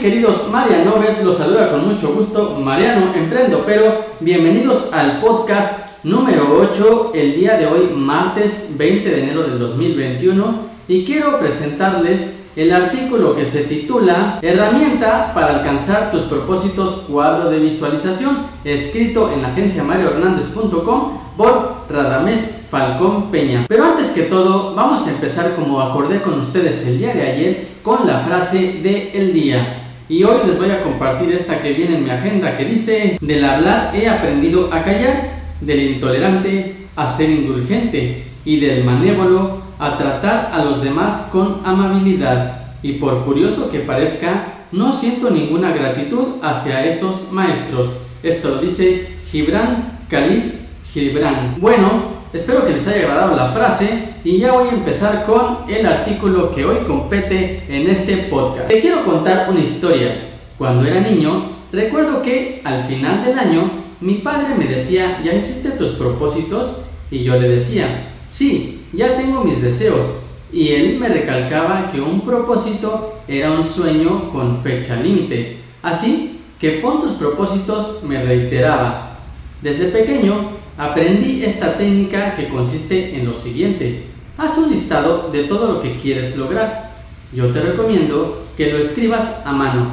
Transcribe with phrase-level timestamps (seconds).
[0.00, 7.12] queridos Marianovers, los saluda con mucho gusto Mariano Emprendo, pero bienvenidos al podcast número 8,
[7.14, 13.34] el día de hoy, martes 20 de enero del 2021, y quiero presentarles el artículo
[13.34, 19.82] que se titula Herramienta para alcanzar tus propósitos cuadro de visualización, escrito en la agencia
[19.82, 23.66] mariohernández.com por Radamés Falcón Peña.
[23.68, 27.68] Pero antes que todo, vamos a empezar como acordé con ustedes el día de ayer
[27.82, 29.84] con la frase de el día.
[30.10, 33.44] Y hoy les voy a compartir esta que viene en mi agenda que dice, del
[33.44, 40.50] hablar he aprendido a callar, del intolerante a ser indulgente y del manévolo a tratar
[40.54, 42.72] a los demás con amabilidad.
[42.82, 48.06] Y por curioso que parezca, no siento ninguna gratitud hacia esos maestros.
[48.22, 50.52] Esto lo dice Gibran Khalid
[50.90, 51.56] Gibran.
[51.60, 55.86] Bueno, espero que les haya agradado la frase y ya voy a empezar con el
[55.86, 58.68] artículo que hoy compete en este podcast.
[58.68, 60.38] Te quiero contar una historia.
[60.58, 63.70] Cuando era niño, recuerdo que al final del año
[64.00, 66.82] mi padre me decía, ¿ya hiciste tus propósitos?
[67.10, 70.06] Y yo le decía, sí, ya tengo mis deseos.
[70.52, 75.58] Y él me recalcaba que un propósito era un sueño con fecha límite.
[75.82, 79.18] Así que pon tus propósitos, me reiteraba.
[79.62, 84.04] Desde pequeño aprendí esta técnica que consiste en lo siguiente.
[84.38, 87.02] Haz un listado de todo lo que quieres lograr.
[87.32, 89.90] Yo te recomiendo que lo escribas a mano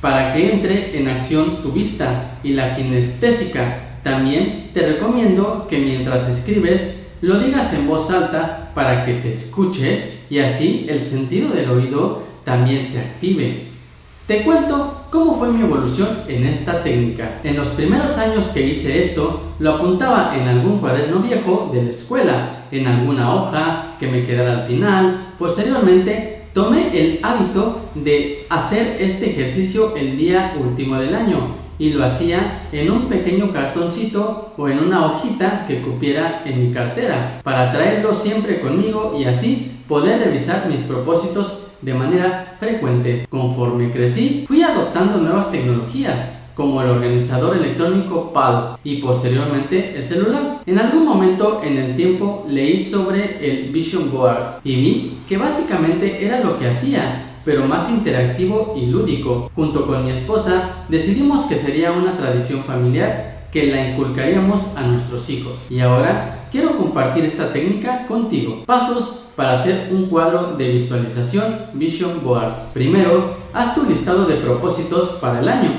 [0.00, 3.98] para que entre en acción tu vista y la kinestésica.
[4.04, 10.20] También te recomiendo que mientras escribes lo digas en voz alta para que te escuches
[10.30, 13.66] y así el sentido del oído también se active.
[14.28, 17.40] Te cuento cómo fue mi evolución en esta técnica.
[17.44, 21.90] En los primeros años que hice esto, lo apuntaba en algún cuaderno viejo de la
[21.90, 25.34] escuela, en alguna hoja que me quedara al final.
[25.38, 32.04] Posteriormente, tomé el hábito de hacer este ejercicio el día último del año y lo
[32.04, 37.70] hacía en un pequeño cartoncito o en una hojita que cupiera en mi cartera para
[37.70, 43.26] traerlo siempre conmigo y así poder revisar mis propósitos de manera frecuente.
[43.28, 50.58] Conforme crecí, fui adoptando nuevas tecnologías como el organizador electrónico PAL y posteriormente el celular.
[50.66, 56.24] En algún momento en el tiempo leí sobre el Vision Board y vi que básicamente
[56.24, 59.52] era lo que hacía, pero más interactivo y lúdico.
[59.54, 65.28] Junto con mi esposa decidimos que sería una tradición familiar que la inculcaríamos a nuestros
[65.30, 65.66] hijos.
[65.70, 68.64] Y ahora quiero compartir esta técnica contigo.
[68.66, 71.44] Pasos para hacer un cuadro de visualización
[71.74, 72.72] Vision Board.
[72.72, 75.70] Primero, haz tu listado de propósitos para el año,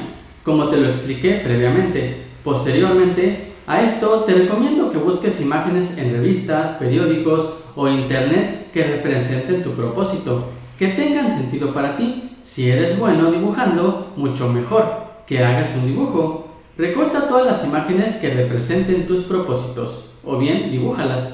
[0.43, 2.23] como te lo expliqué previamente.
[2.43, 9.61] Posteriormente, a esto te recomiendo que busques imágenes en revistas, periódicos o internet que representen
[9.61, 10.45] tu propósito,
[10.77, 12.37] que tengan sentido para ti.
[12.43, 14.85] Si eres bueno dibujando, mucho mejor
[15.27, 16.48] que hagas un dibujo.
[16.79, 21.33] Recorta todas las imágenes que representen tus propósitos, o bien dibújalas.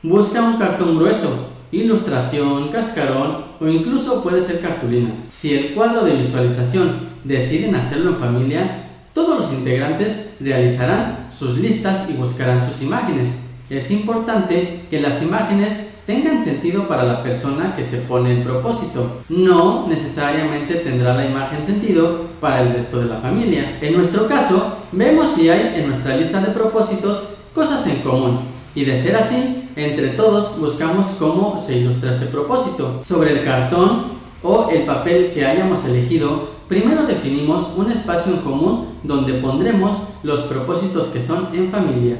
[0.00, 1.28] Busca un cartón grueso
[1.72, 5.12] ilustración, cascarón o incluso puede ser cartulina.
[5.28, 12.08] Si el cuadro de visualización deciden hacerlo en familia, todos los integrantes realizarán sus listas
[12.08, 13.40] y buscarán sus imágenes.
[13.68, 19.22] Es importante que las imágenes tengan sentido para la persona que se pone el propósito.
[19.28, 23.78] No necesariamente tendrá la imagen sentido para el resto de la familia.
[23.80, 28.54] En nuestro caso, vemos si hay en nuestra lista de propósitos cosas en común.
[28.74, 33.02] Y de ser así, entre todos buscamos cómo se ilustra ese propósito.
[33.04, 38.98] Sobre el cartón o el papel que hayamos elegido, primero definimos un espacio en común
[39.02, 42.16] donde pondremos los propósitos que son en familia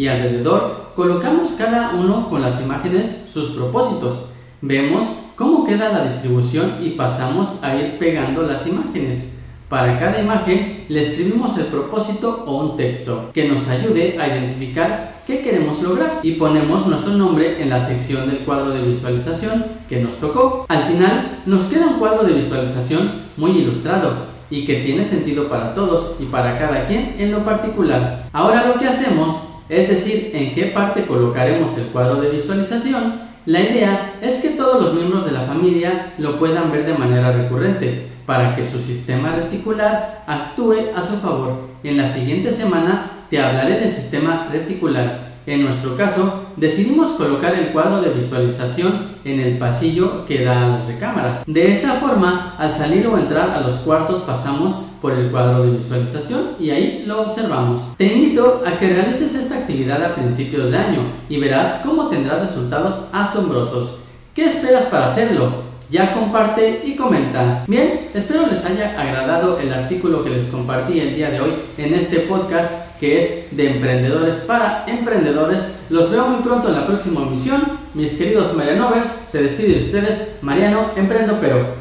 [0.00, 4.30] y alrededor colocamos cada uno con las imágenes sus propósitos.
[4.62, 5.04] Vemos
[5.36, 9.34] cómo queda la distribución y pasamos a ir pegando las imágenes.
[9.68, 15.22] Para cada imagen le escribimos el propósito o un texto que nos ayude a identificar
[15.26, 20.00] qué queremos lograr y ponemos nuestro nombre en la sección del cuadro de visualización que
[20.00, 20.64] nos tocó.
[20.70, 25.74] Al final nos queda un cuadro de visualización muy ilustrado y que tiene sentido para
[25.74, 28.30] todos y para cada quien en lo particular.
[28.32, 33.30] Ahora lo que hacemos es decir en qué parte colocaremos el cuadro de visualización.
[33.46, 37.32] La idea es que todos los miembros de la familia lo puedan ver de manera
[37.32, 41.70] recurrente para que su sistema reticular actúe a su favor.
[41.82, 45.30] En la siguiente semana te hablaré del sistema reticular.
[45.46, 50.68] En nuestro caso, decidimos colocar el cuadro de visualización en el pasillo que da a
[50.76, 51.44] las recámaras.
[51.46, 55.72] De esa forma, al salir o entrar a los cuartos pasamos por el cuadro de
[55.72, 57.96] visualización y ahí lo observamos.
[57.96, 62.42] Te invito a que realices esta actividad a principios de año y verás cómo tendrás
[62.42, 64.00] resultados asombrosos.
[64.34, 65.70] ¿Qué esperas para hacerlo?
[65.90, 67.64] ya comparte y comenta.
[67.66, 71.94] Bien, espero les haya agradado el artículo que les compartí el día de hoy en
[71.94, 75.78] este podcast que es de emprendedores para emprendedores.
[75.88, 77.60] Los veo muy pronto en la próxima emisión.
[77.94, 81.74] Mis queridos Marianovers, se despide de ustedes Mariano Emprendo Pero.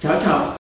[0.00, 0.55] Chao, chao.